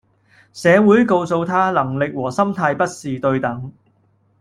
[0.51, 3.71] 社會告訴他能力和心態不是對等